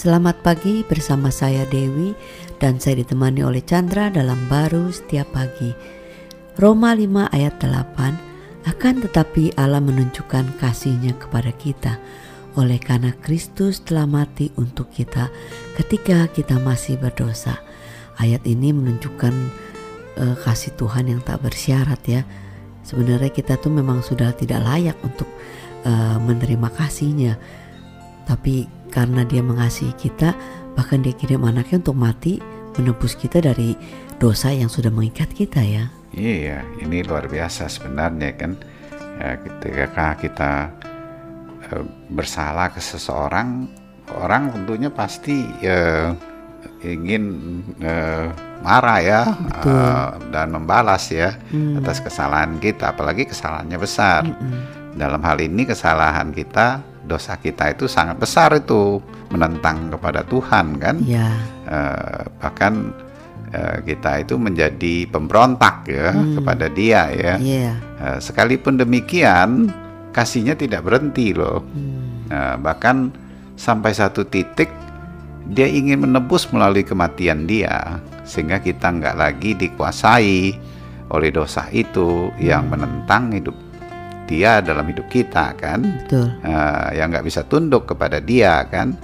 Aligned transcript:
Selamat 0.00 0.40
pagi 0.40 0.80
bersama 0.80 1.28
saya 1.28 1.68
Dewi 1.68 2.16
dan 2.56 2.80
saya 2.80 3.04
ditemani 3.04 3.44
oleh 3.44 3.60
Chandra 3.60 4.08
dalam 4.08 4.48
baru 4.48 4.88
setiap 4.88 5.28
pagi. 5.36 5.76
Roma 6.56 6.96
5 6.96 7.28
ayat 7.28 7.60
8 7.60 8.64
akan 8.64 8.94
tetapi 9.04 9.60
Allah 9.60 9.84
menunjukkan 9.84 10.56
kasihnya 10.56 11.20
kepada 11.20 11.52
kita 11.52 12.00
oleh 12.56 12.80
karena 12.80 13.12
Kristus 13.20 13.84
telah 13.84 14.08
mati 14.08 14.48
untuk 14.56 14.88
kita 14.88 15.28
ketika 15.76 16.32
kita 16.32 16.56
masih 16.56 16.96
berdosa. 16.96 17.60
Ayat 18.16 18.40
ini 18.48 18.72
menunjukkan 18.72 19.34
uh, 20.16 20.36
kasih 20.40 20.80
Tuhan 20.80 21.12
yang 21.12 21.20
tak 21.20 21.44
bersyarat 21.44 22.00
ya. 22.08 22.24
Sebenarnya 22.88 23.28
kita 23.28 23.60
tuh 23.60 23.68
memang 23.68 24.00
sudah 24.00 24.32
tidak 24.32 24.64
layak 24.64 24.96
untuk 25.04 25.28
uh, 25.84 26.16
menerima 26.24 26.72
kasihnya. 26.72 27.36
Tapi 28.24 28.79
karena 28.90 29.22
dia 29.24 29.40
mengasihi 29.40 29.94
kita 29.94 30.34
bahkan 30.74 31.00
dia 31.00 31.14
kirim 31.14 31.46
anaknya 31.46 31.80
untuk 31.80 31.96
mati 31.96 32.42
menebus 32.76 33.14
kita 33.14 33.38
dari 33.42 33.74
dosa 34.18 34.52
yang 34.52 34.68
sudah 34.68 34.92
mengikat 34.92 35.30
kita 35.32 35.62
ya 35.62 35.88
iya 36.12 36.66
ini 36.82 37.06
luar 37.06 37.30
biasa 37.30 37.70
sebenarnya 37.70 38.30
kan 38.36 38.52
ya, 39.22 39.38
ketika 39.38 40.06
kita 40.18 40.52
uh, 41.70 41.84
bersalah 42.10 42.68
ke 42.74 42.82
seseorang 42.82 43.70
orang 44.18 44.50
tentunya 44.50 44.90
pasti 44.90 45.46
uh, 45.64 46.10
ingin 46.82 47.24
uh, 47.84 48.28
marah 48.60 49.00
ya 49.00 49.22
Uh, 49.60 50.16
dan 50.32 50.56
membalas 50.56 51.12
ya 51.12 51.36
hmm. 51.52 51.84
atas 51.84 52.00
kesalahan 52.00 52.56
kita 52.56 52.96
apalagi 52.96 53.28
kesalahannya 53.28 53.76
besar 53.76 54.24
hmm. 54.24 54.96
dalam 54.96 55.20
hal 55.20 55.36
ini 55.36 55.68
kesalahan 55.68 56.32
kita 56.32 56.80
dosa 57.10 57.34
kita 57.34 57.74
itu 57.74 57.90
sangat 57.90 58.22
besar 58.22 58.54
itu 58.54 59.02
menentang 59.34 59.90
kepada 59.90 60.22
Tuhan 60.22 60.78
kan 60.78 60.96
ya. 61.02 61.34
uh, 61.66 62.22
bahkan 62.38 62.94
uh, 63.50 63.82
kita 63.82 64.22
itu 64.22 64.38
menjadi 64.38 65.10
pemberontak 65.10 65.90
ya 65.90 66.14
hmm. 66.14 66.38
kepada 66.38 66.66
Dia 66.70 67.02
ya 67.10 67.34
yeah. 67.42 67.74
uh, 67.98 68.18
sekalipun 68.22 68.78
demikian 68.78 69.74
kasihnya 70.14 70.54
tidak 70.54 70.86
berhenti 70.86 71.34
loh 71.34 71.66
hmm. 71.66 72.30
uh, 72.30 72.56
bahkan 72.62 73.10
sampai 73.58 73.90
satu 73.90 74.22
titik 74.22 74.70
dia 75.50 75.66
ingin 75.66 76.06
menebus 76.06 76.46
melalui 76.54 76.86
kematian 76.86 77.50
dia 77.50 77.98
sehingga 78.22 78.62
kita 78.62 78.86
nggak 78.86 79.18
lagi 79.18 79.58
dikuasai 79.58 80.54
oleh 81.10 81.30
dosa 81.34 81.66
itu 81.74 82.30
yang 82.38 82.70
menentang 82.70 83.34
hidup 83.34 83.69
dia 84.30 84.62
dalam 84.62 84.86
hidup 84.86 85.10
kita 85.10 85.58
kan 85.58 85.82
Betul. 86.06 86.30
Uh, 86.46 86.88
yang 86.94 87.10
nggak 87.10 87.26
bisa 87.26 87.42
tunduk 87.42 87.90
kepada 87.90 88.22
dia 88.22 88.62
kan 88.70 88.94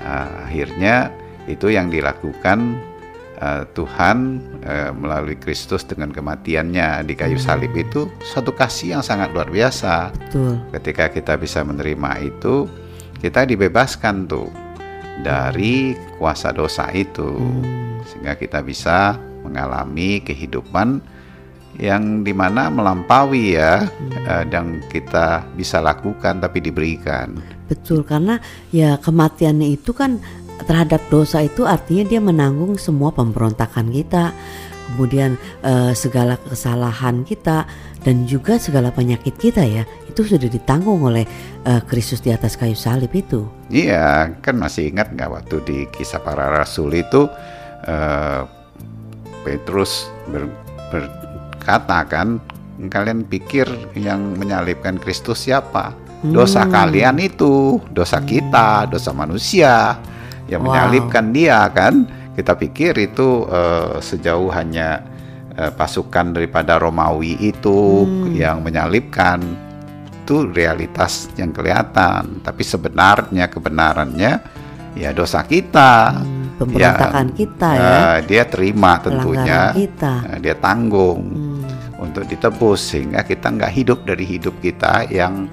uh, 0.00 0.48
akhirnya 0.48 1.12
itu 1.44 1.68
yang 1.68 1.92
dilakukan 1.92 2.80
uh, 3.36 3.68
Tuhan 3.76 4.40
uh, 4.64 4.90
melalui 4.96 5.36
Kristus 5.36 5.84
dengan 5.84 6.08
kematiannya 6.08 7.04
di 7.04 7.12
kayu 7.12 7.36
hmm. 7.36 7.44
salib 7.44 7.72
itu 7.76 8.08
suatu 8.24 8.56
kasih 8.56 8.98
yang 8.98 9.04
sangat 9.04 9.36
luar 9.36 9.52
biasa 9.52 10.08
Betul. 10.16 10.56
ketika 10.80 11.12
kita 11.12 11.34
bisa 11.36 11.60
menerima 11.60 12.10
itu 12.24 12.64
kita 13.20 13.44
dibebaskan 13.44 14.24
tuh 14.24 14.48
dari 15.20 15.92
kuasa 16.16 16.50
dosa 16.56 16.88
itu 16.96 17.28
hmm. 17.28 18.08
sehingga 18.08 18.34
kita 18.40 18.64
bisa 18.64 19.20
mengalami 19.44 20.22
kehidupan 20.24 21.11
yang 21.80 22.20
di 22.20 22.36
mana 22.36 22.68
melampaui 22.68 23.56
ya 23.56 23.86
hmm. 23.88 24.28
uh, 24.28 24.44
yang 24.48 24.80
kita 24.92 25.46
bisa 25.56 25.80
lakukan 25.80 26.42
tapi 26.42 26.60
diberikan. 26.60 27.40
Betul 27.68 28.04
karena 28.04 28.36
ya 28.68 29.00
kematiannya 29.00 29.72
itu 29.72 29.96
kan 29.96 30.20
terhadap 30.68 31.00
dosa 31.08 31.40
itu 31.42 31.64
artinya 31.64 32.04
dia 32.06 32.20
menanggung 32.20 32.76
semua 32.76 33.10
pemberontakan 33.10 33.88
kita, 33.90 34.30
kemudian 34.92 35.40
uh, 35.64 35.96
segala 35.96 36.36
kesalahan 36.36 37.24
kita 37.24 37.64
dan 38.04 38.28
juga 38.28 38.60
segala 38.60 38.92
penyakit 38.92 39.38
kita 39.40 39.64
ya 39.64 39.88
itu 40.04 40.28
sudah 40.28 40.50
ditanggung 40.52 41.00
oleh 41.00 41.24
uh, 41.64 41.80
Kristus 41.88 42.20
di 42.20 42.28
atas 42.28 42.60
kayu 42.60 42.76
salib 42.76 43.10
itu. 43.16 43.48
Iya 43.72 44.36
kan 44.44 44.60
masih 44.60 44.92
ingat 44.92 45.16
nggak 45.16 45.32
waktu 45.32 45.56
di 45.64 45.78
kisah 45.88 46.20
para 46.20 46.52
rasul 46.52 46.92
itu 46.92 47.24
uh, 47.88 48.44
Petrus 49.42 50.12
ber, 50.28 50.46
ber 50.92 51.31
katakan 51.62 52.42
kalian 52.90 53.22
pikir 53.22 53.66
yang 53.94 54.34
menyalibkan 54.34 54.98
Kristus 54.98 55.46
siapa? 55.46 55.94
Dosa 56.22 56.62
hmm. 56.62 56.70
kalian 56.70 57.16
itu, 57.18 57.82
dosa 57.90 58.22
kita, 58.22 58.86
dosa 58.86 59.10
manusia 59.10 59.98
yang 60.46 60.62
wow. 60.62 60.70
menyalibkan 60.70 61.34
dia 61.34 61.66
kan. 61.70 62.06
Kita 62.32 62.56
pikir 62.56 62.96
itu 62.96 63.44
uh, 63.44 64.00
sejauh 64.00 64.48
hanya 64.54 65.04
uh, 65.58 65.70
pasukan 65.74 66.32
daripada 66.32 66.78
Romawi 66.78 67.36
itu 67.42 68.06
hmm. 68.06 68.38
yang 68.38 68.62
menyalibkan 68.64 69.42
itu 70.22 70.46
realitas 70.48 71.28
yang 71.34 71.50
kelihatan, 71.50 72.40
tapi 72.46 72.62
sebenarnya 72.62 73.50
kebenarannya 73.50 74.32
ya 74.94 75.10
dosa 75.10 75.42
kita. 75.42 76.14
Hmm 76.14 76.42
pemberontakan 76.62 77.26
ya, 77.26 77.34
kita 77.34 77.68
ya. 77.74 77.82
Uh, 77.82 78.18
dia 78.26 78.42
terima 78.46 78.92
tentunya. 79.02 79.60
Kita. 79.74 80.14
Uh, 80.22 80.38
dia 80.38 80.54
tanggung 80.56 81.20
hmm. 81.26 81.41
Untuk 82.02 82.26
ditebus 82.26 82.92
sehingga 82.94 83.22
kita 83.22 83.54
nggak 83.54 83.72
hidup 83.72 84.02
dari 84.02 84.26
hidup 84.26 84.58
kita 84.58 85.06
yang 85.08 85.46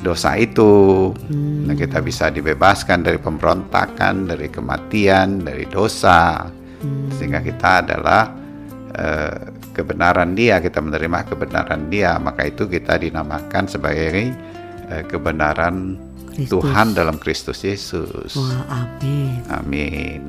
dosa 0.00 0.38
itu. 0.38 1.10
Hmm. 1.28 1.66
Nah, 1.66 1.74
kita 1.74 1.98
bisa 1.98 2.30
dibebaskan 2.30 3.02
dari 3.02 3.18
pemberontakan, 3.18 4.30
dari 4.30 4.48
kematian, 4.48 5.42
dari 5.42 5.66
dosa. 5.66 6.46
Hmm. 6.78 7.10
Sehingga 7.18 7.42
kita 7.42 7.82
adalah 7.82 8.30
uh, 8.94 9.36
kebenaran 9.74 10.38
Dia, 10.38 10.62
kita 10.62 10.78
menerima 10.78 11.26
kebenaran 11.26 11.90
Dia, 11.90 12.16
maka 12.22 12.46
itu 12.46 12.70
kita 12.70 12.98
dinamakan 13.02 13.66
sebagai 13.66 14.30
uh, 14.90 15.02
kebenaran 15.06 15.98
Kristus. 16.38 16.50
Tuhan 16.54 16.86
dalam 16.94 17.16
Kristus 17.18 17.58
Yesus. 17.66 18.38
Wah, 18.38 18.86
amin. 18.86 19.42
Amin. 19.50 20.22